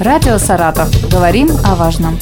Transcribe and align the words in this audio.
Радио 0.00 0.38
«Саратов». 0.38 0.88
Говорим 1.10 1.48
о 1.64 1.74
важном. 1.74 2.16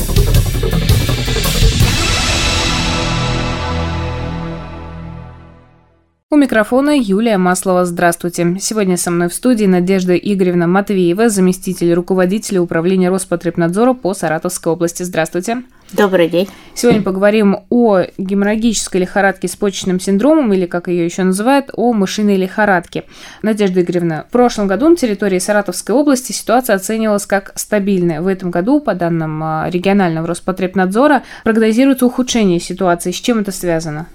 У 6.31 6.37
микрофона 6.37 6.99
Юлия 6.99 7.37
Маслова. 7.37 7.85
Здравствуйте. 7.85 8.57
Сегодня 8.61 8.97
со 8.97 9.11
мной 9.11 9.29
в 9.29 9.35
студии 9.35 9.67
Надежда 9.67 10.17
Игоревна 10.17 10.67
Матвеева, 10.67 11.29
заместитель 11.29 11.93
руководителя 11.93 12.63
управления 12.63 13.11
Роспотребнадзора 13.11 13.93
по 13.93 14.15
Саратовской 14.15 14.73
области. 14.73 15.03
Здравствуйте. 15.03 15.63
Добрый 15.93 16.29
день. 16.29 16.49
Сегодня 16.75 17.01
поговорим 17.01 17.61
о 17.71 18.03
геморрагической 18.19 19.01
лихорадке 19.01 19.47
с 19.47 19.55
почечным 19.55 20.01
синдромом, 20.01 20.53
или 20.53 20.67
как 20.67 20.89
ее 20.89 21.05
еще 21.05 21.23
называют, 21.23 21.71
о 21.75 21.93
мышиной 21.93 22.37
лихорадке. 22.37 23.05
Надежда 23.43 23.83
Игоревна, 23.83 24.27
в 24.29 24.33
прошлом 24.33 24.67
году 24.67 24.89
на 24.89 24.97
территории 24.97 25.39
Саратовской 25.39 25.95
области 25.95 26.33
ситуация 26.33 26.75
оценивалась 26.75 27.27
как 27.27 27.53
стабильная. 27.55 28.21
В 28.21 28.27
этом 28.27 28.51
году, 28.51 28.81
по 28.81 28.95
данным 28.95 29.41
а, 29.43 29.71
регионального 29.71 30.27
Роспотребнадзора, 30.27 31.23
прогнозируется 31.45 32.05
ухудшение 32.05 32.59
ситуации. 32.59 33.13
С 33.13 33.21
чем 33.21 33.39
это 33.39 33.53
связано? 33.53 34.07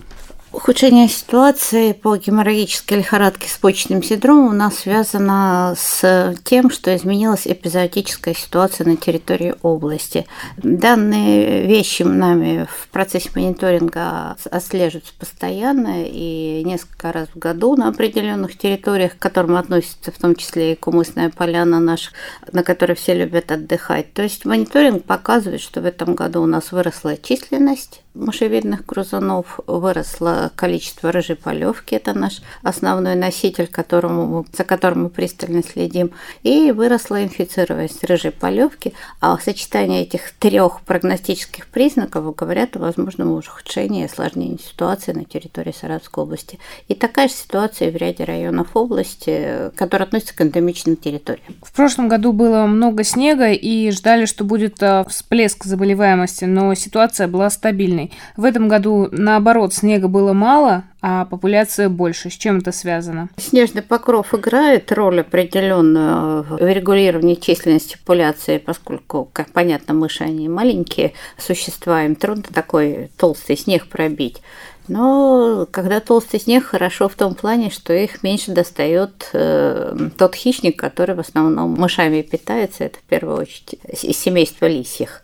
Ухудшение 0.53 1.07
ситуации 1.07 1.93
по 1.93 2.17
геморрагической 2.17 2.97
лихорадке 2.97 3.47
с 3.47 3.57
почечным 3.57 4.03
синдромом 4.03 4.47
у 4.47 4.51
нас 4.51 4.79
связано 4.79 5.75
с 5.77 6.35
тем, 6.43 6.69
что 6.69 6.93
изменилась 6.93 7.47
эпизодическая 7.47 8.33
ситуация 8.33 8.85
на 8.85 8.97
территории 8.97 9.55
области. 9.61 10.27
Данные 10.57 11.65
вещи 11.65 12.03
нами 12.03 12.67
в 12.69 12.89
процессе 12.89 13.29
мониторинга 13.33 14.35
отслеживаются 14.51 15.13
постоянно 15.17 16.03
и 16.05 16.63
несколько 16.65 17.13
раз 17.13 17.29
в 17.33 17.39
году 17.39 17.77
на 17.77 17.87
определенных 17.87 18.57
территориях, 18.57 19.15
к 19.15 19.19
которым 19.19 19.55
относится 19.55 20.11
в 20.11 20.17
том 20.17 20.35
числе 20.35 20.73
и 20.73 20.75
Кумысная 20.75 21.29
поляна 21.29 21.79
наша, 21.79 22.11
на 22.51 22.63
которой 22.63 22.95
все 22.95 23.13
любят 23.13 23.53
отдыхать. 23.53 24.11
То 24.13 24.23
есть 24.23 24.43
мониторинг 24.43 25.05
показывает, 25.05 25.61
что 25.61 25.79
в 25.79 25.85
этом 25.85 26.13
году 26.13 26.41
у 26.41 26.45
нас 26.45 26.73
выросла 26.73 27.15
численность 27.15 28.01
мышевидных 28.13 28.85
грызунов, 28.85 29.59
выросло 29.67 30.51
количество 30.55 31.11
рыжей 31.11 31.35
полевки, 31.35 31.95
это 31.95 32.13
наш 32.13 32.41
основной 32.61 33.15
носитель, 33.15 33.67
которому, 33.67 34.45
за 34.51 34.63
которым 34.63 35.03
мы 35.03 35.09
пристально 35.09 35.63
следим, 35.63 36.11
и 36.43 36.71
выросла 36.71 37.23
инфицированность 37.23 38.03
рыжей 38.03 38.31
полевки, 38.31 38.93
а 39.19 39.37
сочетание 39.37 40.03
этих 40.03 40.31
трех 40.31 40.81
прогностических 40.81 41.67
признаков 41.67 42.35
говорят 42.35 42.75
о 42.75 42.79
возможном 42.79 43.31
ухудшении 43.31 44.01
и 44.01 44.05
осложнении 44.05 44.57
ситуации 44.57 45.13
на 45.13 45.23
территории 45.23 45.73
Саратовской 45.77 46.23
области. 46.23 46.59
И 46.87 46.95
такая 46.95 47.27
же 47.27 47.33
ситуация 47.33 47.91
в 47.91 47.95
ряде 47.95 48.23
районов 48.23 48.75
области, 48.75 49.71
которые 49.75 50.05
относятся 50.05 50.35
к 50.35 50.41
эндемичным 50.41 50.97
территориям. 50.97 51.55
В 51.61 51.71
прошлом 51.71 52.09
году 52.09 52.33
было 52.33 52.65
много 52.65 53.03
снега 53.03 53.51
и 53.51 53.91
ждали, 53.91 54.25
что 54.25 54.43
будет 54.43 54.81
э, 54.81 55.05
всплеск 55.07 55.63
заболеваемости, 55.63 56.45
но 56.45 56.73
ситуация 56.73 57.27
была 57.27 57.49
стабильной 57.49 58.00
сильный. 58.01 58.11
В 58.37 58.45
этом 58.45 58.67
году, 58.67 59.07
наоборот, 59.11 59.73
снега 59.73 60.07
было 60.07 60.33
мало, 60.33 60.83
а 61.01 61.25
популяция 61.25 61.89
больше. 61.89 62.29
С 62.29 62.33
чем 62.33 62.57
это 62.57 62.71
связано? 62.71 63.29
Снежный 63.37 63.81
покров 63.81 64.33
играет 64.33 64.91
роль 64.91 65.21
определенную 65.21 66.43
в 66.43 66.57
регулировании 66.61 67.35
численности 67.35 67.97
популяции, 67.97 68.57
поскольку, 68.57 69.29
как 69.31 69.51
понятно, 69.51 69.93
мыши 69.93 70.23
они 70.23 70.47
маленькие 70.49 71.13
существа, 71.37 72.03
им 72.03 72.15
трудно 72.15 72.43
такой 72.53 73.11
толстый 73.17 73.57
снег 73.57 73.87
пробить. 73.87 74.41
Но 74.87 75.67
когда 75.71 75.99
толстый 75.99 76.39
снег, 76.39 76.65
хорошо 76.65 77.07
в 77.07 77.13
том 77.13 77.35
плане, 77.35 77.69
что 77.69 77.93
их 77.93 78.23
меньше 78.23 78.51
достает 78.51 79.29
э, 79.31 79.95
тот 80.17 80.35
хищник, 80.35 80.77
который 80.77 81.15
в 81.15 81.19
основном 81.19 81.75
мышами 81.75 82.23
питается, 82.23 82.85
это 82.85 82.97
в 82.97 83.03
первую 83.03 83.37
очередь 83.37 83.79
из 84.01 84.17
семейства 84.17 84.65
лисьих. 84.65 85.20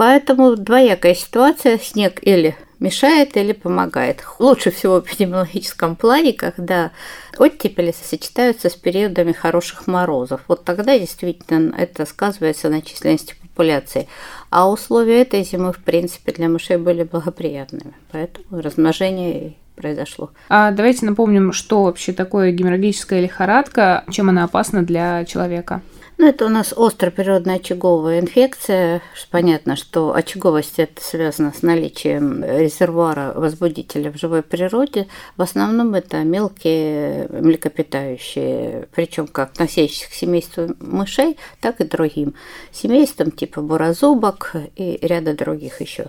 Поэтому 0.00 0.56
двоякая 0.56 1.14
ситуация, 1.14 1.76
снег 1.76 2.20
или 2.22 2.56
мешает, 2.78 3.36
или 3.36 3.52
помогает. 3.52 4.24
Лучше 4.38 4.70
всего 4.70 4.98
в 4.98 5.04
эпидемиологическом 5.04 5.94
плане, 5.94 6.32
когда 6.32 6.92
оттепели 7.36 7.92
сочетаются 7.92 8.70
с 8.70 8.76
периодами 8.76 9.32
хороших 9.32 9.86
морозов. 9.86 10.40
Вот 10.48 10.64
тогда 10.64 10.98
действительно 10.98 11.74
это 11.76 12.06
сказывается 12.06 12.70
на 12.70 12.80
численности 12.80 13.34
популяции. 13.42 14.08
А 14.48 14.70
условия 14.70 15.20
этой 15.20 15.44
зимы, 15.44 15.74
в 15.74 15.84
принципе, 15.84 16.32
для 16.32 16.48
мышей 16.48 16.78
были 16.78 17.02
благоприятными. 17.02 17.92
Поэтому 18.10 18.62
размножение 18.62 19.52
произошло. 19.76 20.30
А 20.48 20.70
давайте 20.70 21.04
напомним, 21.04 21.52
что 21.52 21.84
вообще 21.84 22.14
такое 22.14 22.52
геморрагическая 22.52 23.20
лихорадка, 23.20 24.04
чем 24.10 24.30
она 24.30 24.44
опасна 24.44 24.82
для 24.82 25.26
человека. 25.26 25.82
Ну, 26.20 26.28
это 26.28 26.44
у 26.44 26.50
нас 26.50 26.74
острая 26.76 27.10
природная 27.10 27.56
очаговая 27.56 28.20
инфекция. 28.20 29.00
Понятно, 29.30 29.74
что 29.74 30.14
очаговость 30.14 30.74
это 30.76 31.02
связано 31.02 31.50
с 31.50 31.62
наличием 31.62 32.44
резервуара 32.44 33.32
возбудителя 33.34 34.12
в 34.12 34.18
живой 34.18 34.42
природе. 34.42 35.06
В 35.38 35.42
основном 35.42 35.94
это 35.94 36.18
мелкие 36.18 37.26
млекопитающие, 37.30 38.86
причем 38.94 39.28
как 39.28 39.52
относящихся 39.52 40.10
к 40.10 40.12
семейству 40.12 40.74
мышей, 40.78 41.38
так 41.62 41.80
и 41.80 41.84
другим 41.84 42.34
семействам, 42.70 43.30
типа 43.30 43.62
бурозубок 43.62 44.54
и 44.76 44.98
ряда 45.00 45.32
других 45.32 45.80
еще 45.80 46.08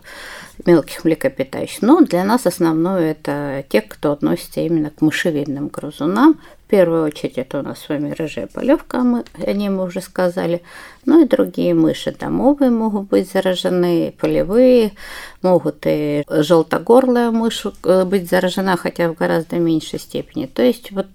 мелких 0.65 1.05
млекопитающих. 1.05 1.81
Но 1.81 2.01
для 2.01 2.25
нас 2.25 2.45
основное 2.45 3.11
это 3.11 3.63
те, 3.69 3.79
кто 3.79 4.11
относится 4.11 4.59
именно 4.59 4.89
к 4.89 4.99
мышевидным 4.99 5.69
грызунам, 5.69 6.37
первую 6.71 7.03
очередь 7.03 7.37
это 7.37 7.59
у 7.59 7.61
нас 7.61 7.79
с 7.79 7.89
вами 7.89 8.11
рыжая 8.11 8.47
полевка, 8.47 8.99
мы, 8.99 9.25
о 9.45 9.51
ней 9.51 9.67
мы 9.67 9.83
уже 9.83 9.99
сказали. 9.99 10.63
Ну 11.05 11.21
и 11.21 11.27
другие 11.27 11.73
мыши 11.73 12.15
домовые 12.17 12.71
могут 12.71 13.09
быть 13.09 13.29
заражены, 13.29 14.15
полевые, 14.17 14.93
могут 15.41 15.79
и 15.85 16.23
желтогорлая 16.29 17.31
мышь 17.31 17.65
э, 17.83 18.05
быть 18.05 18.29
заражена, 18.29 18.77
хотя 18.77 19.09
в 19.09 19.15
гораздо 19.15 19.57
меньшей 19.57 19.99
степени. 19.99 20.45
То 20.45 20.63
есть 20.63 20.91
вот 20.91 21.07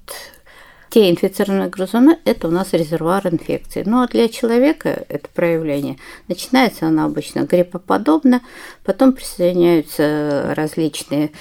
те 0.96 1.10
инфицированные 1.10 1.68
грызуны– 1.68 2.18
это 2.24 2.48
у 2.48 2.50
нас 2.50 2.72
резервуар 2.72 3.26
инфекции. 3.26 3.82
Ну 3.84 4.00
а 4.00 4.08
для 4.08 4.30
человека 4.30 5.04
это 5.10 5.28
проявление 5.28 5.98
начинается 6.26 6.86
оно 6.86 7.04
обычно 7.04 7.40
гриппоподобно, 7.40 8.40
потом 8.82 9.12
присоединяются 9.12 10.54
различные 10.56 11.32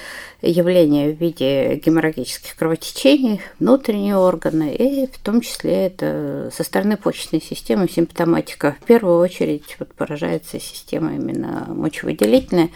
явления 0.42 1.10
в 1.10 1.18
виде 1.18 1.76
геморрагических 1.76 2.54
кровотечений, 2.54 3.40
внутренние 3.58 4.18
органы, 4.18 4.74
и 4.74 5.06
в 5.06 5.18
том 5.20 5.40
числе 5.40 5.86
это 5.86 6.50
со 6.54 6.62
стороны 6.62 6.98
почечной 6.98 7.40
системы 7.40 7.88
симптоматика. 7.88 8.76
В 8.82 8.84
первую 8.84 9.18
очередь 9.20 9.74
вот 9.78 9.94
поражается 9.94 10.60
система 10.60 11.14
именно 11.14 11.64
мочевыделительная, 11.68 12.68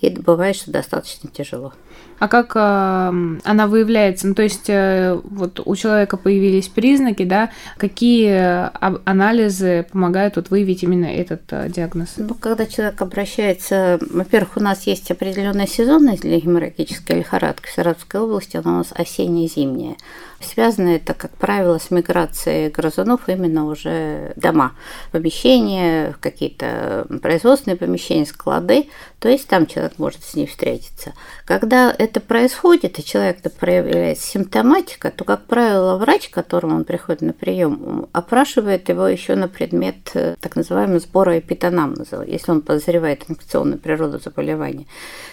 и 0.00 0.10
бывает, 0.10 0.56
что 0.56 0.70
достаточно 0.70 1.30
тяжело. 1.30 1.72
А 2.18 2.28
как 2.28 2.52
э, 2.54 2.58
она 2.58 3.66
выявляется? 3.66 4.26
Ну, 4.26 4.34
то 4.34 4.42
есть 4.42 4.68
э, 4.68 5.18
вот 5.24 5.60
у 5.64 5.76
человека 5.76 6.16
появились 6.16 6.68
признаки, 6.68 7.24
да? 7.24 7.50
Какие 7.76 8.30
э, 8.30 8.70
анализы 9.04 9.86
помогают 9.90 10.36
вот 10.36 10.50
выявить 10.50 10.82
именно 10.82 11.06
этот 11.06 11.42
э, 11.50 11.68
диагноз? 11.68 12.14
Ну, 12.16 12.34
когда 12.34 12.64
человек 12.66 13.00
обращается, 13.02 13.98
во-первых, 14.10 14.56
у 14.56 14.60
нас 14.60 14.86
есть 14.86 15.10
определенная 15.10 15.66
сезонность 15.66 16.22
для 16.22 16.40
геморрагической 16.40 17.18
лихорадки 17.18 17.68
в 17.68 17.72
Саратовской 17.72 18.20
области, 18.20 18.56
она 18.56 18.74
у 18.74 18.78
нас 18.78 18.92
осенне-зимняя. 18.94 19.96
Связано 20.40 20.88
это, 20.88 21.14
как 21.14 21.30
правило, 21.32 21.78
с 21.78 21.90
миграцией 21.90 22.68
грызунов 22.68 23.28
именно 23.28 23.66
уже 23.66 24.32
дома, 24.36 24.72
помещения, 25.10 26.14
какие-то 26.20 27.06
производственные 27.22 27.78
помещения, 27.78 28.26
склады, 28.26 28.88
то 29.18 29.30
есть 29.30 29.48
там 29.48 29.66
человек 29.66 29.94
может 29.98 30.22
с 30.24 30.34
ней 30.34 30.46
встретиться. 30.46 31.14
Когда 31.46 31.94
это 31.96 32.20
происходит, 32.20 32.98
и 32.98 33.04
человек 33.04 33.38
проявляет 33.58 34.18
симптоматика, 34.18 35.10
то, 35.10 35.24
как 35.24 35.46
правило, 35.46 35.96
врач, 35.96 36.28
к 36.28 36.34
которому 36.34 36.76
он 36.76 36.84
приходит 36.84 37.22
на 37.22 37.32
прием, 37.32 38.08
опрашивает 38.12 38.88
его 38.88 39.08
еще 39.08 39.36
на 39.36 39.48
предмет 39.48 40.10
э, 40.14 40.36
так 40.40 40.54
называемого 40.54 41.00
сбора 41.00 41.38
эпитанамнеза, 41.38 42.22
если 42.26 42.50
он 42.52 42.60
подозревает 42.60 43.24
инфекционную 43.28 43.78
природу 43.78 44.18
заболевания. 44.18 44.86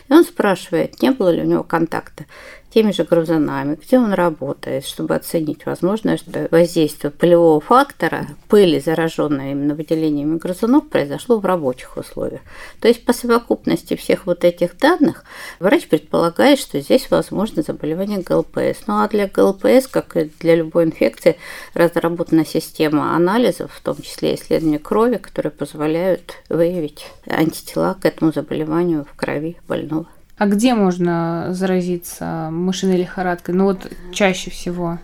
И 0.07 0.13
он 0.13 0.23
спрашивает, 0.23 1.01
не 1.01 1.11
было 1.11 1.29
ли 1.29 1.41
у 1.41 1.45
него 1.45 1.63
контакта 1.63 2.25
теми 2.73 2.91
же 2.91 3.03
грызунами, 3.03 3.75
где 3.75 3.99
он 3.99 4.13
работает, 4.13 4.85
чтобы 4.85 5.15
оценить 5.15 5.65
возможное 5.65 6.17
что 6.17 6.47
воздействие 6.49 7.11
полевого 7.11 7.61
фактора, 7.61 8.27
пыли, 8.47 8.79
зараженной 8.79 9.51
именно 9.51 9.75
выделениями 9.75 10.37
грызунов, 10.37 10.89
произошло 10.89 11.39
в 11.39 11.45
рабочих 11.45 11.97
условиях. 11.97 12.41
То 12.79 12.87
есть 12.87 13.05
по 13.05 13.13
совокупности 13.13 13.95
всех 13.95 14.25
вот 14.25 14.43
этих 14.43 14.77
данных 14.77 15.23
врач 15.59 15.87
предполагает, 15.87 16.59
что 16.59 16.79
здесь 16.79 17.09
возможно 17.11 17.61
заболевание 17.61 18.19
ГЛПС. 18.19 18.87
Ну 18.87 19.01
а 19.01 19.07
для 19.07 19.27
ГЛПС, 19.27 19.87
как 19.87 20.17
и 20.17 20.31
для 20.39 20.55
любой 20.55 20.85
инфекции, 20.85 21.37
разработана 21.73 22.45
система 22.45 23.15
анализов, 23.15 23.71
в 23.71 23.81
том 23.81 24.01
числе 24.01 24.35
исследования 24.35 24.79
крови, 24.79 25.17
которые 25.17 25.51
позволяют 25.51 26.35
выявить 26.49 27.05
антитела 27.27 27.95
к 27.99 28.05
этому 28.05 28.31
заболеванию 28.31 29.05
в 29.05 29.15
крови 29.15 29.57
больного. 29.67 30.07
А 30.37 30.47
где 30.47 30.73
можно 30.73 31.47
заразиться 31.51 32.49
мышиной 32.51 32.97
лихорадкой? 32.97 33.55
Ну 33.55 33.65
вот 33.65 33.91
чаще 34.11 34.49
всего. 34.49 34.99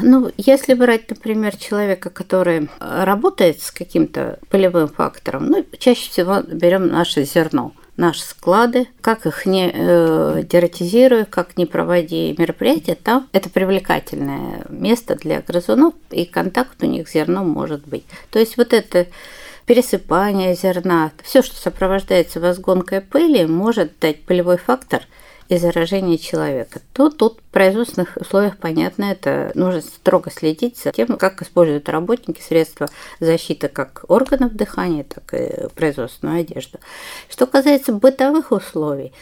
Ну, 0.00 0.30
если 0.36 0.74
брать, 0.74 1.08
например, 1.08 1.56
человека, 1.56 2.10
который 2.10 2.68
работает 2.80 3.60
с 3.60 3.70
каким-то 3.70 4.38
полевым 4.50 4.88
фактором, 4.88 5.46
ну, 5.46 5.64
чаще 5.78 6.10
всего 6.10 6.42
берем 6.42 6.88
наше 6.88 7.24
зерно 7.24 7.72
наши 7.96 8.22
склады, 8.22 8.88
как 9.00 9.26
их 9.26 9.46
не 9.46 9.70
э, 9.72 10.42
дератизируя, 10.42 11.24
как 11.24 11.56
не 11.56 11.66
проводи 11.66 12.34
мероприятия, 12.36 12.96
там 12.96 13.28
это 13.32 13.48
привлекательное 13.48 14.64
место 14.68 15.14
для 15.14 15.40
грызунов, 15.42 15.94
и 16.10 16.24
контакт 16.24 16.82
у 16.82 16.86
них 16.86 17.08
с 17.08 17.12
зерном 17.12 17.48
может 17.48 17.86
быть. 17.86 18.04
То 18.30 18.38
есть 18.38 18.56
вот 18.56 18.72
это 18.72 19.06
пересыпание 19.66 20.54
зерна, 20.54 21.12
все, 21.22 21.42
что 21.42 21.56
сопровождается 21.56 22.40
возгонкой 22.40 23.00
пыли, 23.00 23.46
может 23.46 23.98
дать 23.98 24.24
полевой 24.24 24.58
фактор– 24.58 25.02
и 25.48 25.58
заражения 25.58 26.16
человека, 26.16 26.80
то 26.92 27.10
тут 27.10 27.38
в 27.38 27.52
производственных 27.52 28.16
условиях, 28.16 28.56
понятно, 28.56 29.04
это 29.04 29.52
нужно 29.54 29.82
строго 29.82 30.30
следить 30.30 30.78
за 30.78 30.92
тем, 30.92 31.16
как 31.18 31.42
используют 31.42 31.88
работники 31.88 32.40
средства 32.40 32.88
защиты 33.20 33.68
как 33.68 34.04
органов 34.08 34.54
дыхания, 34.54 35.04
так 35.04 35.34
и 35.34 35.68
производственную 35.74 36.40
одежду. 36.40 36.78
Что 37.28 37.46
касается 37.46 37.92
бытовых 37.92 38.52
условий, 38.52 39.12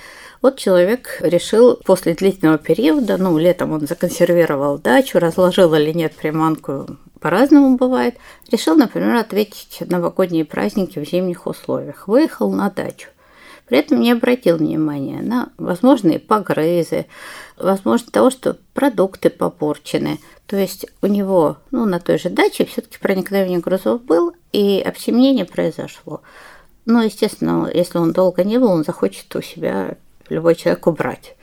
вот 0.40 0.58
человек 0.58 1.18
решил 1.20 1.76
после 1.84 2.14
длительного 2.14 2.58
периода, 2.58 3.16
ну, 3.16 3.36
летом 3.38 3.72
он 3.72 3.86
законсервировал 3.86 4.78
дачу, 4.78 5.18
разложил 5.18 5.74
или 5.74 5.92
нет 5.92 6.14
приманку, 6.14 6.98
по-разному 7.22 7.76
бывает, 7.76 8.16
решил, 8.50 8.74
например, 8.74 9.14
ответить 9.14 9.78
новогодние 9.88 10.44
праздники 10.44 10.98
в 10.98 11.08
зимних 11.08 11.46
условиях. 11.46 12.08
Выехал 12.08 12.50
на 12.52 12.68
дачу. 12.68 13.08
При 13.66 13.78
этом 13.78 14.00
не 14.00 14.10
обратил 14.10 14.58
внимания 14.58 15.22
на 15.22 15.50
возможные 15.56 16.18
погрызы, 16.18 17.06
возможно 17.56 18.10
того, 18.10 18.30
что 18.30 18.58
продукты 18.74 19.30
попорчены. 19.30 20.18
То 20.46 20.56
есть 20.56 20.86
у 21.00 21.06
него, 21.06 21.56
ну, 21.70 21.86
на 21.86 22.00
той 22.00 22.18
же 22.18 22.28
даче 22.28 22.66
все-таки 22.66 22.98
проникновение 22.98 23.60
грузов 23.60 24.02
был, 24.02 24.34
и 24.52 24.82
обсемнение 24.84 25.44
произошло. 25.44 26.20
Но, 26.84 27.02
естественно, 27.02 27.70
если 27.72 27.98
он 27.98 28.12
долго 28.12 28.42
не 28.44 28.58
был, 28.58 28.70
он 28.70 28.84
захочет 28.84 29.34
у 29.36 29.40
себя 29.40 29.96
любой 30.28 30.56
человек 30.56 30.86
убрать. 30.86 31.36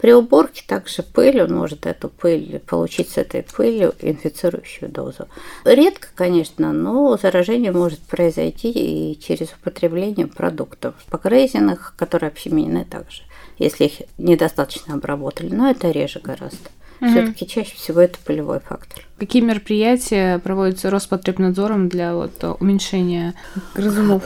При 0.00 0.14
уборке 0.14 0.62
также 0.66 1.02
пыль, 1.02 1.42
он 1.42 1.54
может 1.54 1.84
эту 1.84 2.08
пыль 2.08 2.58
получить 2.60 3.10
с 3.10 3.18
этой 3.18 3.42
пылью 3.42 3.94
инфицирующую 4.00 4.90
дозу. 4.90 5.28
Редко, 5.64 6.08
конечно, 6.14 6.72
но 6.72 7.18
заражение 7.18 7.70
может 7.70 8.00
произойти 8.00 8.70
и 8.70 9.20
через 9.20 9.52
употребление 9.52 10.26
продуктов 10.26 10.94
погрызенных, 11.10 11.94
которые 11.96 12.28
обсеменены 12.28 12.86
также, 12.86 13.22
если 13.58 13.84
их 13.84 13.92
недостаточно 14.16 14.94
обработали, 14.94 15.54
но 15.54 15.70
это 15.70 15.90
реже 15.90 16.20
гораздо. 16.20 16.70
Угу. 17.00 17.10
Все-таки 17.10 17.46
чаще 17.46 17.74
всего 17.74 18.00
это 18.00 18.18
полевой 18.24 18.60
фактор. 18.60 19.06
Какие 19.18 19.42
мероприятия 19.42 20.38
проводятся 20.38 20.90
Роспотребнадзором 20.90 21.88
для 21.88 22.14
вот 22.14 22.42
уменьшения 22.60 23.34
грызунов? 23.74 24.22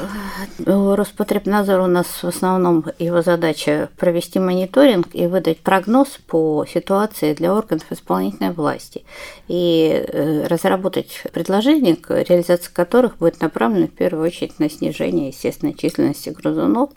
Э, 0.58 0.94
Роспотребнадзор 0.94 1.80
у 1.80 1.86
нас 1.86 2.06
в 2.06 2.24
основном 2.24 2.84
его 2.98 3.22
задача 3.22 3.90
провести 3.96 4.38
мониторинг 4.38 5.08
и 5.12 5.26
выдать 5.26 5.58
прогноз 5.58 6.18
по 6.26 6.64
ситуации 6.66 7.34
для 7.34 7.54
органов 7.54 7.86
исполнительной 7.90 8.52
власти 8.52 9.04
и 9.46 10.04
э, 10.06 10.46
разработать 10.46 11.22
предложения, 11.32 11.96
реализация 12.08 12.72
которых 12.72 13.18
будет 13.18 13.40
направлена 13.40 13.86
в 13.86 13.92
первую 13.92 14.26
очередь 14.26 14.58
на 14.58 14.68
снижение, 14.68 15.28
естественно, 15.28 15.72
численности 15.74 16.30
грызунов. 16.30 16.90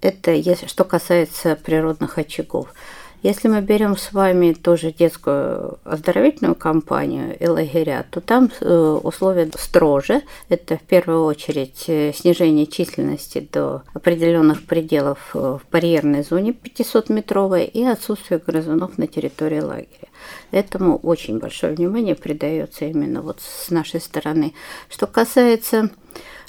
Это 0.00 0.32
если 0.32 0.66
что 0.66 0.84
касается 0.84 1.56
природных 1.56 2.18
очагов. 2.18 2.72
Если 3.22 3.48
мы 3.48 3.60
берем 3.60 3.98
с 3.98 4.14
вами 4.14 4.54
тоже 4.54 4.92
детскую 4.92 5.78
оздоровительную 5.84 6.54
кампанию 6.54 7.36
и 7.38 7.46
лагеря, 7.46 8.06
то 8.10 8.22
там 8.22 8.50
э, 8.60 8.98
условия 9.02 9.50
строже. 9.58 10.22
Это 10.48 10.78
в 10.78 10.82
первую 10.82 11.24
очередь 11.24 11.84
э, 11.88 12.14
снижение 12.14 12.66
численности 12.66 13.46
до 13.52 13.82
определенных 13.92 14.64
пределов 14.64 15.18
э, 15.34 15.38
в 15.38 15.70
барьерной 15.70 16.22
зоне 16.22 16.52
500-метровой 16.52 17.64
и 17.64 17.84
отсутствие 17.84 18.40
грызунов 18.44 18.96
на 18.96 19.06
территории 19.06 19.60
лагеря. 19.60 20.08
Этому 20.50 20.96
очень 20.96 21.38
большое 21.38 21.74
внимание 21.74 22.14
придается 22.14 22.86
именно 22.86 23.20
вот 23.20 23.40
с 23.42 23.68
нашей 23.70 24.00
стороны. 24.00 24.54
Что 24.88 25.06
касается 25.06 25.90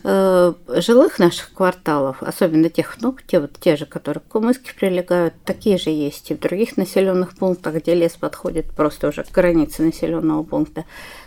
Э, 0.04 0.54
жилых 0.68 1.20
наших 1.20 1.54
кварталов, 1.54 2.24
особенно 2.24 2.70
тех, 2.70 2.98
ну, 3.02 3.16
те 3.28 3.40
вот 3.40 3.52
те 3.60 3.76
же, 3.76 3.86
которые 3.86 4.22
к 4.22 4.32
Кумыске 4.32 4.74
прилегают, 4.74 5.36
такие 5.46 5.78
же 5.78 5.92
есть 5.92 6.32
и 6.32 6.34
в 6.34 6.40
других 6.40 6.76
населенных 6.76 7.36
пунктах, 7.36 7.76
где 7.76 7.94
лес 7.94 8.14
подходит 8.14 8.72
просто 8.72 9.10
уже 9.10 9.24
к 9.24 9.32
границе 9.32 9.84
населенного 9.84 10.42
пункта, 10.42 10.86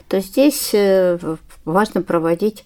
то 0.08 0.18
здесь 0.18 0.70
э, 0.72 1.18
важно 1.64 2.02
проводить 2.02 2.64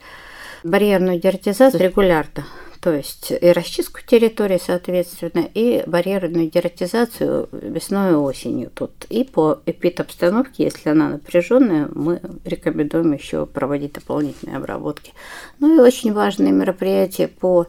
барьерную 0.65 1.21
дератизацию 1.21 1.81
регулярно 1.83 2.45
то 2.81 2.93
есть 2.93 3.31
и 3.33 3.53
расчистку 3.53 4.01
территории, 4.07 4.61
соответственно, 4.65 5.49
и 5.53 5.83
барьерную 5.87 6.51
дератизацию 6.51 7.49
весной 7.53 8.13
и 8.13 8.15
осенью. 8.15 8.71
Тут 8.75 8.93
и 9.09 9.25
по 9.25 9.61
эпид-обстановке, 9.67 10.65
если 10.65 10.91
она 10.91 11.09
напряженная, 11.09 11.89
мы 11.93 12.21
рекомендуем 12.45 13.13
еще 13.13 13.47
проводить 13.47 13.95
дополнительные 13.95 14.57
обработки. 14.59 15.13
Ну 15.59 15.77
и 15.77 15.81
очень 15.81 16.13
важные 16.13 16.53
мероприятия 16.53 17.29
по 17.29 17.67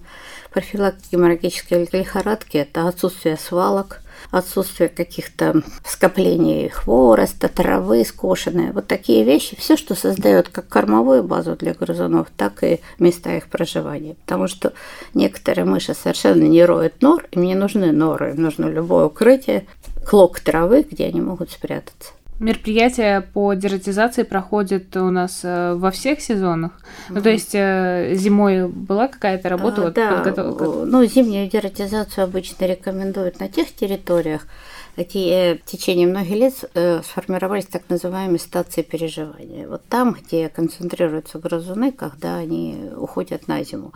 профилактике 0.52 1.18
геморрагической 1.18 1.88
лихорадки– 1.92 2.58
это 2.58 2.88
отсутствие 2.88 3.38
свалок– 3.38 4.02
отсутствие 4.32 4.90
каких-то 4.90 5.64
скоплений 5.86 6.70
хвороста, 6.70 7.50
травы 7.50 8.04
скошенные. 8.06 8.72
Вот 8.72 8.88
такие 8.88 9.24
вещи, 9.24 9.56
все, 9.60 9.78
что 9.78 9.96
создает 9.96 10.50
как 10.50 10.68
кормовую 10.68 11.24
базу 11.24 11.56
для 11.56 11.74
грызунов, 11.74 12.28
так 12.36 12.64
и 12.64 12.82
места 13.00 13.36
их 13.36 13.48
проживания. 13.48 14.16
Потому 14.26 14.48
что 14.48 14.74
некоторые 15.14 15.66
мыши 15.66 15.94
совершенно 15.94 16.44
не 16.44 16.64
роют 16.64 17.02
нор, 17.02 17.26
им 17.32 17.44
не 17.44 17.56
нужны 17.56 17.92
норы, 17.92 18.32
им 18.32 18.42
нужно 18.42 18.66
любое 18.66 19.06
укрытие, 19.06 19.66
клок 20.08 20.40
травы, 20.40 20.86
где 20.90 21.06
они 21.06 21.22
могут 21.22 21.52
спрятаться. 21.52 22.12
Мероприятия 22.40 23.20
по 23.22 23.54
дератизации 23.54 24.24
проходят 24.24 24.96
у 24.96 25.10
нас 25.12 25.42
э, 25.44 25.74
во 25.74 25.92
всех 25.92 26.22
сезонах. 26.22 26.72
Mm-hmm. 26.72 27.14
Ну, 27.14 27.22
то 27.22 27.30
есть 27.30 27.52
э, 27.54 28.14
зимой 28.16 28.68
была 28.70 29.10
какая-то 29.10 29.50
работа? 29.50 29.82
А, 29.82 29.84
вот, 29.86 29.94
да, 29.94 30.22
подготов... 30.24 30.88
ну, 30.88 31.04
зимнюю 31.04 31.50
дератизацию 31.50 32.24
обычно 32.24 32.64
рекомендуют 32.66 33.42
на 33.42 33.50
тех 33.50 33.76
территориях, 33.76 34.48
где 34.96 35.60
в 35.62 35.70
течение 35.70 36.08
многих 36.08 36.32
лет 36.32 36.54
э, 36.76 37.02
сформировались 37.04 37.66
так 37.66 37.84
называемые 37.90 38.40
стации 38.40 38.84
переживания. 38.84 39.68
Вот 39.68 39.82
там, 39.90 40.14
где 40.14 40.48
концентрируются 40.48 41.40
грызуны, 41.40 41.92
когда 41.92 42.38
они 42.38 42.90
уходят 42.96 43.50
на 43.50 43.64
зиму. 43.64 43.92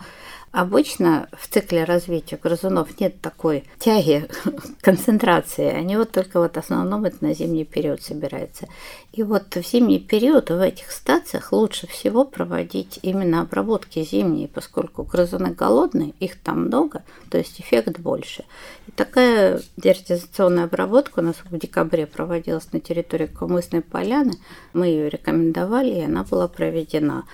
Обычно 0.54 1.28
в 1.36 1.48
цикле 1.48 1.82
развития 1.82 2.38
грызунов 2.40 3.00
нет 3.00 3.20
такой 3.20 3.64
тяги 3.80 4.28
концентрации. 4.82 5.64
Они 5.64 5.96
вот 5.96 6.12
только 6.12 6.38
вот 6.38 6.54
в 6.54 6.58
основном 6.58 7.04
это 7.04 7.16
на 7.24 7.34
зимний 7.34 7.64
период 7.64 8.02
собираются. 8.02 8.68
И 9.10 9.24
вот 9.24 9.56
в 9.56 9.66
зимний 9.66 9.98
период 9.98 10.50
в 10.50 10.60
этих 10.60 10.92
стациях 10.92 11.50
лучше 11.50 11.88
всего 11.88 12.24
проводить 12.24 13.00
именно 13.02 13.40
обработки 13.40 14.04
зимние, 14.04 14.46
поскольку 14.46 15.02
грызуны 15.02 15.50
голодные, 15.50 16.14
их 16.20 16.38
там 16.38 16.66
много, 16.66 17.02
то 17.30 17.38
есть 17.38 17.60
эффект 17.60 17.98
больше. 17.98 18.44
И 18.86 18.92
такая 18.92 19.60
дератизационная 19.76 20.66
обработка 20.66 21.18
у 21.18 21.22
нас 21.22 21.34
в 21.44 21.58
декабре 21.58 22.06
проводилась 22.06 22.72
на 22.72 22.78
территории 22.78 23.26
Кумысной 23.26 23.82
поляны. 23.82 24.34
Мы 24.72 24.86
ее 24.86 25.08
рекомендовали, 25.08 25.96
и 25.96 26.04
она 26.04 26.22
была 26.22 26.46
проведена. 26.46 27.24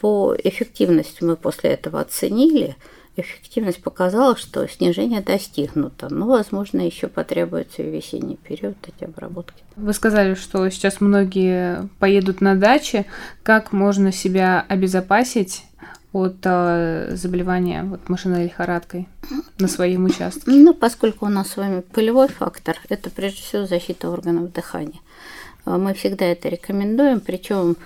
По 0.00 0.34
эффективности 0.42 1.24
мы 1.24 1.36
после 1.36 1.70
этого 1.70 2.00
оценили. 2.00 2.76
Эффективность 3.16 3.82
показала, 3.82 4.36
что 4.36 4.68
снижение 4.68 5.20
достигнуто, 5.20 6.08
но, 6.08 6.28
возможно, 6.28 6.80
еще 6.80 7.08
потребуется 7.08 7.82
и 7.82 7.90
весенний 7.90 8.36
период 8.36 8.76
эти 8.86 9.04
обработки. 9.04 9.64
Вы 9.74 9.92
сказали, 9.92 10.34
что 10.34 10.68
сейчас 10.70 11.00
многие 11.00 11.88
поедут 11.98 12.40
на 12.40 12.54
дачи. 12.54 13.06
Как 13.42 13.72
можно 13.72 14.12
себя 14.12 14.64
обезопасить 14.68 15.64
от 16.12 16.36
э, 16.44 17.16
заболевания 17.16 17.82
вот, 17.82 18.08
мышиной 18.08 18.44
лихорадкой 18.44 19.08
на 19.58 19.68
своем 19.68 20.04
участке? 20.04 20.42
Ну, 20.46 20.72
поскольку 20.72 21.26
у 21.26 21.28
нас 21.28 21.50
с 21.50 21.56
вами 21.56 21.80
полевой 21.80 22.28
фактор, 22.28 22.76
это 22.88 23.10
прежде 23.10 23.42
всего 23.42 23.66
защита 23.66 24.08
органов 24.10 24.52
дыхания. 24.52 25.00
А 25.70 25.76
мы 25.76 25.92
всегда 25.92 26.24
это 26.24 26.48
рекомендуем, 26.48 27.20
причем 27.20 27.76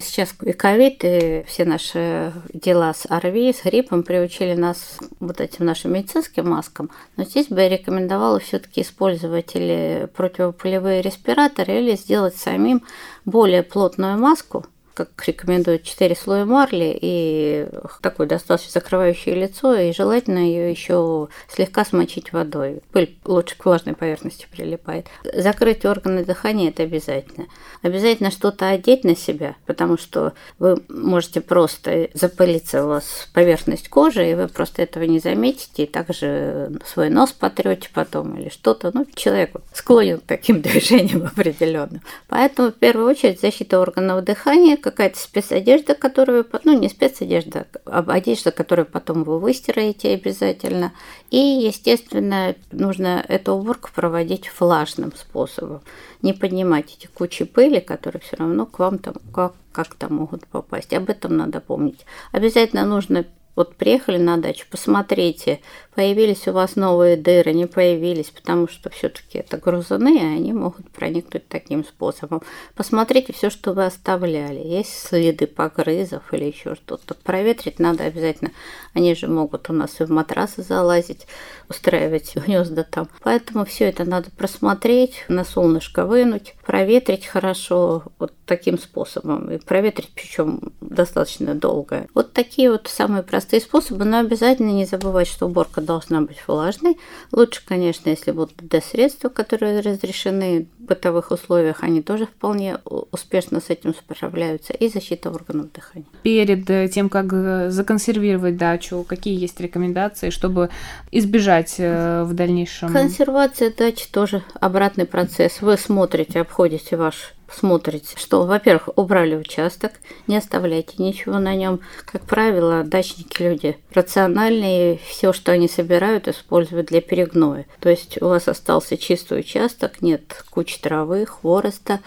сейчас 0.00 0.34
и 0.42 0.52
ковид, 0.52 1.04
и 1.04 1.44
все 1.46 1.64
наши 1.64 2.32
дела 2.52 2.92
с 2.92 3.06
ОРВИ, 3.08 3.52
с 3.52 3.62
гриппом 3.62 4.02
приучили 4.02 4.54
нас 4.54 4.98
вот 5.20 5.40
этим 5.40 5.64
нашим 5.64 5.92
медицинским 5.92 6.50
маскам. 6.50 6.90
Но 7.16 7.22
здесь 7.22 7.46
бы 7.46 7.60
я 7.60 7.68
рекомендовала 7.68 8.40
все-таки 8.40 8.80
использовать 8.80 9.54
или 9.54 10.08
противополевые 10.16 11.00
респираторы, 11.00 11.78
или 11.78 11.94
сделать 11.94 12.34
самим 12.34 12.82
более 13.24 13.62
плотную 13.62 14.18
маску, 14.18 14.66
как 15.06 15.26
рекомендуют, 15.26 15.82
4 15.84 16.14
слоя 16.16 16.44
марли 16.44 16.96
и 17.00 17.68
такое 18.00 18.26
достаточно 18.26 18.72
закрывающее 18.72 19.34
лицо, 19.34 19.74
и 19.74 19.92
желательно 19.92 20.38
ее 20.38 20.70
еще 20.70 21.28
слегка 21.48 21.84
смочить 21.84 22.32
водой. 22.32 22.80
Пыль 22.92 23.16
лучше 23.24 23.56
к 23.56 23.64
влажной 23.64 23.94
поверхности 23.94 24.46
прилипает. 24.50 25.06
Закрыть 25.24 25.84
органы 25.84 26.24
дыхания– 26.24 26.68
это 26.70 26.82
обязательно. 26.82 27.46
Обязательно 27.82 28.30
что-то 28.30 28.68
одеть 28.68 29.04
на 29.04 29.16
себя, 29.16 29.56
потому 29.66 29.98
что 29.98 30.32
вы 30.58 30.82
можете 30.88 31.40
просто 31.40 32.08
запылиться 32.14 32.84
у 32.84 32.88
вас 32.88 33.28
поверхность 33.32 33.88
кожи, 33.88 34.30
и 34.30 34.34
вы 34.34 34.48
просто 34.48 34.82
этого 34.82 35.04
не 35.04 35.18
заметите, 35.18 35.84
и 35.84 35.86
также 35.86 36.72
свой 36.84 37.10
нос 37.10 37.32
потрете 37.32 37.88
потом 37.92 38.38
или 38.38 38.48
что-то. 38.48 38.90
Ну, 38.92 39.06
человек 39.14 39.52
склонен 39.72 40.18
к 40.18 40.24
таким 40.26 40.60
движениям 40.60 41.26
определенным. 41.32 42.02
Поэтому 42.28 42.70
в 42.70 42.74
первую 42.74 43.08
очередь 43.08 43.40
защита 43.40 43.80
органов 43.80 44.24
дыхания, 44.24 44.76
какая-то 44.90 45.18
спецодежда, 45.18 45.94
которую, 45.94 46.46
ну 46.64 46.78
не 46.78 46.88
спецодежда, 46.88 47.66
а 47.84 48.04
одежда, 48.06 48.50
которую 48.50 48.86
потом 48.86 49.24
вы 49.24 49.38
выстираете 49.38 50.14
обязательно. 50.14 50.92
И, 51.30 51.36
естественно, 51.36 52.54
нужно 52.72 53.24
эту 53.28 53.52
уборку 53.52 53.90
проводить 53.94 54.50
влажным 54.58 55.12
способом. 55.14 55.82
Не 56.22 56.32
поднимать 56.32 56.96
эти 56.98 57.06
кучи 57.06 57.44
пыли, 57.44 57.80
которые 57.80 58.20
все 58.22 58.36
равно 58.36 58.66
к 58.66 58.78
вам 58.78 58.98
там 58.98 59.14
как 59.34 59.54
как-то 59.72 60.12
могут 60.12 60.44
попасть. 60.48 60.92
Об 60.92 61.08
этом 61.08 61.36
надо 61.36 61.60
помнить. 61.60 62.04
Обязательно 62.32 62.84
нужно 62.84 63.24
вот 63.58 63.74
приехали 63.74 64.18
на 64.18 64.36
дачу, 64.36 64.66
посмотрите, 64.70 65.58
появились 65.96 66.46
у 66.46 66.52
вас 66.52 66.76
новые 66.76 67.16
дыры, 67.16 67.52
не 67.52 67.66
появились, 67.66 68.30
потому 68.30 68.68
что 68.68 68.88
все-таки 68.88 69.38
это 69.38 69.56
грузаны, 69.56 70.16
и 70.16 70.24
они 70.24 70.52
могут 70.52 70.88
проникнуть 70.92 71.48
таким 71.48 71.84
способом. 71.84 72.40
Посмотрите 72.76 73.32
все, 73.32 73.50
что 73.50 73.72
вы 73.72 73.84
оставляли. 73.84 74.60
Есть 74.60 74.92
следы 74.92 75.48
погрызов 75.48 76.32
или 76.32 76.44
еще 76.44 76.76
что-то. 76.76 77.14
Проветрить 77.14 77.80
надо 77.80 78.04
обязательно. 78.04 78.52
Они 78.94 79.12
же 79.16 79.26
могут 79.26 79.70
у 79.70 79.72
нас 79.72 80.00
и 80.00 80.04
в 80.04 80.08
матрасы 80.08 80.62
залазить, 80.62 81.26
устраивать 81.68 82.36
гнезда 82.36 82.84
там. 82.84 83.08
Поэтому 83.24 83.64
все 83.64 83.86
это 83.86 84.04
надо 84.04 84.30
просмотреть, 84.30 85.24
на 85.26 85.42
солнышко 85.44 86.06
вынуть, 86.06 86.54
проветрить 86.64 87.26
хорошо 87.26 88.04
вот 88.20 88.32
таким 88.46 88.78
способом. 88.78 89.50
И 89.50 89.58
проветрить 89.58 90.12
причем 90.14 90.72
достаточно 90.80 91.56
долго. 91.56 92.06
Вот 92.14 92.32
такие 92.32 92.70
вот 92.70 92.86
самые 92.86 93.24
простые 93.24 93.47
способы, 93.56 94.04
но 94.04 94.18
обязательно 94.18 94.70
не 94.70 94.84
забывать, 94.84 95.26
что 95.26 95.46
уборка 95.46 95.80
должна 95.80 96.20
быть 96.20 96.38
влажной. 96.46 96.98
Лучше, 97.32 97.62
конечно, 97.64 98.10
если 98.10 98.30
будут 98.30 98.56
D-средства, 98.56 99.28
которые 99.28 99.80
разрешены 99.80 100.66
в 100.78 100.84
бытовых 100.84 101.30
условиях, 101.30 101.82
они 101.82 102.02
тоже 102.02 102.26
вполне 102.26 102.78
успешно 103.10 103.60
с 103.60 103.70
этим 103.70 103.94
справляются. 103.94 104.72
И 104.72 104.88
защита 104.88 105.30
органов 105.30 105.72
дыхания. 105.72 106.06
Перед 106.22 106.68
э, 106.70 106.88
тем, 106.88 107.08
как 107.08 107.32
э, 107.32 107.70
законсервировать 107.70 108.56
дачу, 108.56 109.04
какие 109.08 109.38
есть 109.38 109.60
рекомендации, 109.60 110.30
чтобы 110.30 110.70
избежать 111.10 111.76
э, 111.78 112.24
в 112.24 112.34
дальнейшем? 112.34 112.92
Консервация 112.92 113.72
дачи 113.76 114.08
тоже 114.10 114.42
обратный 114.60 115.06
процесс. 115.06 115.62
Вы 115.62 115.76
смотрите, 115.76 116.40
обходите 116.40 116.96
ваш 116.96 117.34
смотрите, 117.50 118.16
что, 118.16 118.44
во-первых, 118.44 118.90
убрали 118.96 119.36
участок, 119.36 119.92
не 120.26 120.36
оставляйте 120.36 121.02
ничего 121.02 121.38
на 121.38 121.54
нем. 121.54 121.80
Как 122.04 122.22
правило, 122.22 122.84
дачники 122.84 123.42
люди 123.42 123.78
рациональные, 123.92 124.98
все, 125.06 125.32
что 125.32 125.52
они 125.52 125.68
собирают, 125.68 126.28
используют 126.28 126.88
для 126.88 127.00
перегноя. 127.00 127.66
То 127.80 127.88
есть 127.88 128.20
у 128.22 128.28
вас 128.28 128.48
остался 128.48 128.96
чистый 128.96 129.40
участок, 129.40 130.02
нет 130.02 130.44
кучи 130.50 130.78
травы, 130.80 131.26
хвороста, 131.26 132.00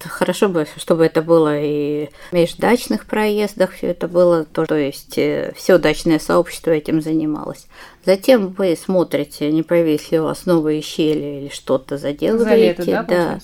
Хорошо 0.00 0.48
бы, 0.48 0.66
чтобы 0.76 1.06
это 1.06 1.22
было 1.22 1.58
и 1.58 2.10
в 2.30 2.34
междачных 2.34 3.06
проездах 3.06 3.72
все 3.72 3.86
это 3.88 4.06
было, 4.06 4.44
то, 4.44 4.66
то 4.66 4.74
есть 4.74 5.16
э, 5.16 5.54
все 5.56 5.78
дачное 5.78 6.18
сообщество 6.18 6.72
этим 6.72 7.00
занималось. 7.00 7.68
Затем 8.04 8.48
вы 8.48 8.76
смотрите, 8.76 9.50
не 9.50 9.62
появились 9.62 10.10
ли 10.10 10.20
у 10.20 10.24
вас 10.24 10.44
новые 10.44 10.82
щели 10.82 11.40
или 11.40 11.48
что-то 11.48 11.96
заделываете. 11.96 12.82
За 12.82 12.82
лето, 12.82 12.84
да, 12.84 13.02
да 13.04 13.40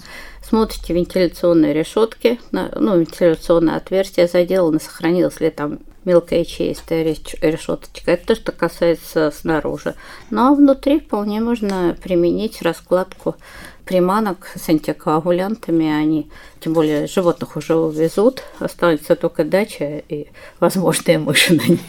смотрите 0.50 0.92
вентиляционные 0.92 1.72
решетки, 1.72 2.40
ну, 2.50 2.98
вентиляционное 2.98 3.76
отверстие 3.76 4.26
заделано, 4.26 4.80
сохранилась 4.80 5.40
ли 5.40 5.48
там 5.50 5.78
мелкая 6.04 6.44
чистая 6.44 7.04
решеточка. 7.04 8.10
Это 8.10 8.26
то, 8.26 8.34
что 8.34 8.50
касается 8.50 9.30
снаружи. 9.30 9.94
Ну 10.30 10.40
а 10.42 10.54
внутри 10.54 10.98
вполне 10.98 11.40
можно 11.40 11.96
применить 12.02 12.62
раскладку 12.62 13.36
приманок 13.84 14.50
с 14.56 14.68
антикоагулянтами. 14.68 15.86
Они, 15.86 16.28
тем 16.58 16.72
более, 16.72 17.06
животных 17.06 17.56
уже 17.56 17.76
увезут. 17.76 18.42
Останется 18.58 19.14
только 19.14 19.44
дача 19.44 20.02
и 20.08 20.28
возможные 20.58 21.18
мыши 21.20 21.54
на 21.54 21.62
ней. 21.62 21.80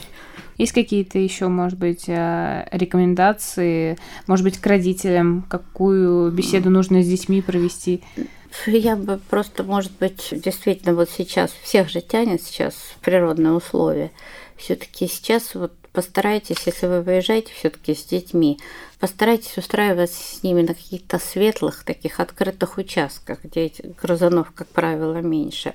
Есть 0.58 0.74
какие-то 0.74 1.18
еще, 1.18 1.48
может 1.48 1.80
быть, 1.80 2.04
э, 2.08 2.68
рекомендации, 2.72 3.98
может 4.28 4.44
быть, 4.44 4.60
к 4.60 4.68
родителям, 4.68 5.44
какую 5.50 6.32
беседу 6.32 6.70
нужно 6.70 7.02
с 7.02 7.08
детьми 7.08 7.42
провести? 7.42 8.04
Я 8.66 8.96
бы 8.96 9.18
просто, 9.18 9.64
может 9.64 9.92
быть, 9.94 10.30
действительно 10.32 10.94
вот 10.94 11.10
сейчас 11.10 11.52
всех 11.64 11.90
же 11.90 12.02
тянет 12.02 12.42
сейчас 12.42 12.76
природные 13.02 13.54
условия. 13.54 14.12
Все-таки 14.58 15.08
сейчас 15.08 15.56
вот 15.56 15.72
постарайтесь, 15.94 16.58
если 16.66 16.88
вы 16.88 17.02
выезжаете 17.02 17.52
все-таки 17.54 17.96
с 17.96 18.04
детьми, 18.04 18.60
постарайтесь 19.00 19.58
устраиваться 19.58 20.22
с 20.22 20.44
ними 20.44 20.62
на 20.62 20.74
каких-то 20.74 21.20
светлых, 21.20 21.84
таких 21.84 22.20
открытых 22.20 22.78
участках, 22.78 23.44
где 23.44 23.66
этих 23.66 23.96
грузанов, 23.96 24.52
как 24.54 24.68
правило, 24.68 25.18
меньше. 25.18 25.74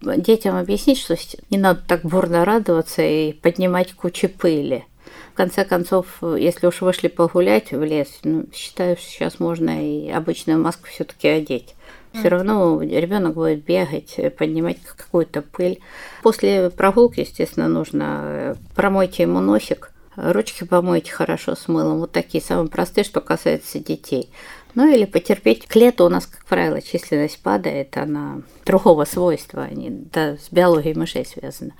Детям 0.00 0.56
объяснить, 0.56 0.98
что 0.98 1.16
не 1.50 1.58
надо 1.58 1.82
так 1.86 2.02
бурно 2.02 2.44
радоваться 2.44 3.02
и 3.02 3.32
поднимать 3.32 3.94
кучи 3.94 4.28
пыли. 4.28 4.84
В 5.32 5.36
конце 5.38 5.64
концов, 5.64 6.06
если 6.20 6.66
уж 6.66 6.80
вышли 6.80 7.08
погулять 7.08 7.72
в 7.72 7.82
лес, 7.82 8.08
ну, 8.22 8.44
считаю, 8.52 8.96
что 8.96 9.06
сейчас 9.06 9.40
можно 9.40 9.84
и 9.84 10.10
обычную 10.10 10.60
маску 10.60 10.86
все-таки 10.88 11.28
одеть. 11.28 11.74
Все 12.12 12.28
равно 12.28 12.80
ребенок 12.82 13.34
будет 13.34 13.64
бегать, 13.64 14.16
поднимать 14.36 14.78
какую-то 14.82 15.42
пыль. 15.42 15.80
После 16.22 16.70
прогулки, 16.70 17.20
естественно, 17.20 17.68
нужно 17.68 18.20
э, 18.24 18.54
промойте 18.74 19.24
ему 19.24 19.40
носик, 19.40 19.92
ручки 20.16 20.64
помойте 20.64 21.12
хорошо 21.12 21.54
с 21.54 21.68
мылом. 21.68 21.98
Вот 22.00 22.12
такие 22.12 22.42
самые 22.42 22.68
простые, 22.68 23.04
что 23.04 23.20
касается 23.20 23.78
детей. 23.78 24.30
Ну 24.78 24.86
или 24.86 25.06
потерпеть. 25.06 25.66
К 25.66 25.74
лету 25.74 26.06
у 26.06 26.08
нас, 26.08 26.26
как 26.26 26.44
правило, 26.44 26.80
численность 26.80 27.42
падает, 27.42 27.96
она 27.96 28.42
другого 28.64 29.06
свойства, 29.06 29.64
они 29.64 29.90
да, 29.90 30.36
с 30.36 30.52
биологией 30.52 30.94
мышей 30.94 31.26
связана 31.26 31.72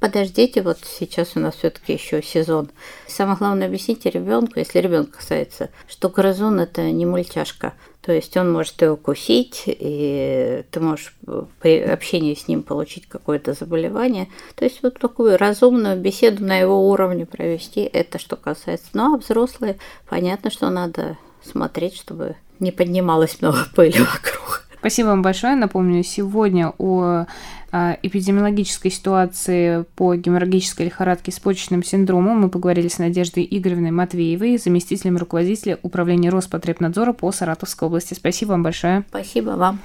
подождите, 0.00 0.62
вот 0.62 0.78
сейчас 0.84 1.32
у 1.36 1.40
нас 1.40 1.56
все-таки 1.56 1.92
еще 1.92 2.22
сезон. 2.22 2.70
Самое 3.06 3.36
главное 3.36 3.66
объясните 3.66 4.10
ребенку, 4.10 4.58
если 4.58 4.80
ребенка 4.80 5.18
касается, 5.18 5.68
что 5.86 6.08
грызун 6.08 6.58
это 6.58 6.90
не 6.90 7.06
мультяшка. 7.06 7.74
То 8.00 8.12
есть 8.12 8.34
он 8.38 8.50
может 8.50 8.80
его 8.80 8.94
укусить, 8.94 9.64
и 9.66 10.64
ты 10.70 10.80
можешь 10.80 11.14
при 11.60 11.80
общении 11.80 12.34
с 12.34 12.48
ним 12.48 12.62
получить 12.62 13.06
какое-то 13.06 13.52
заболевание. 13.52 14.28
То 14.54 14.64
есть 14.64 14.82
вот 14.82 14.98
такую 14.98 15.36
разумную 15.36 15.98
беседу 15.98 16.42
на 16.42 16.56
его 16.56 16.88
уровне 16.88 17.26
провести, 17.26 17.82
это 17.82 18.18
что 18.18 18.36
касается. 18.36 18.86
Ну 18.94 19.14
а 19.14 19.18
взрослые, 19.18 19.78
понятно, 20.08 20.50
что 20.50 20.70
надо 20.70 21.18
смотреть, 21.42 21.96
чтобы 21.96 22.36
не 22.58 22.72
поднималось 22.72 23.40
много 23.40 23.66
пыли 23.74 23.98
вокруг. 23.98 24.64
Спасибо 24.78 25.08
вам 25.08 25.22
большое. 25.22 25.56
Напомню, 25.56 26.02
сегодня 26.02 26.72
о 26.78 27.26
а, 27.72 27.98
эпидемиологической 28.02 28.90
ситуации 28.90 29.84
по 29.94 30.14
геморрагической 30.16 30.86
лихорадке 30.86 31.32
с 31.32 31.38
почечным 31.38 31.84
синдромом 31.84 32.40
мы 32.40 32.48
поговорили 32.48 32.88
с 32.88 32.98
Надеждой 32.98 33.46
Игоревной 33.48 33.90
Матвеевой, 33.90 34.56
заместителем 34.56 35.18
руководителя 35.18 35.78
управления 35.82 36.30
Роспотребнадзора 36.30 37.12
по 37.12 37.30
Саратовской 37.30 37.86
области. 37.86 38.14
Спасибо 38.14 38.50
вам 38.52 38.62
большое. 38.62 39.04
Спасибо 39.08 39.50
вам. 39.50 39.80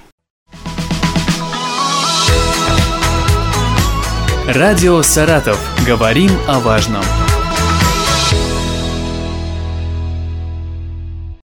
Радио 4.47 5.01
«Саратов». 5.01 5.59
Говорим 5.87 6.29
о 6.47 6.59
важном. 6.59 7.03